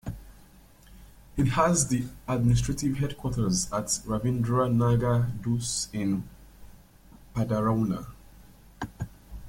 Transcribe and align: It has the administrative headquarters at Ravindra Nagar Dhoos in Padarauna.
It 1.37 1.49
has 1.49 1.89
the 1.89 2.05
administrative 2.27 2.95
headquarters 2.97 3.71
at 3.71 3.85
Ravindra 4.07 4.73
Nagar 4.73 5.31
Dhoos 5.43 5.89
in 5.93 6.27
Padarauna. 7.35 8.07